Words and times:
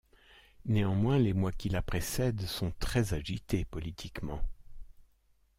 Néanmoins, 0.65 1.19
les 1.19 1.31
mois 1.31 1.51
qui 1.51 1.69
la 1.69 1.83
précèdent 1.83 2.47
sont 2.47 2.73
très 2.79 3.13
agités 3.13 3.65
politiquement. 3.65 4.41